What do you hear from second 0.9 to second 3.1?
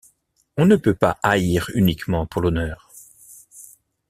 pas haïr uniquement pour l’honneur.